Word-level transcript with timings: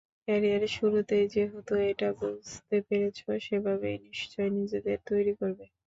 ক্যারিয়ারের 0.27 0.73
শুরুতেই 0.77 1.25
যেহেতু 1.33 1.73
এটা 1.89 2.09
বুঝতে 2.19 2.75
পেরেছে, 2.87 3.25
সেভাবেই 3.45 3.97
নিশ্চয় 4.07 4.49
নিজেদের 4.57 4.97
তৈরি 5.09 5.33
করবে। 5.39 5.65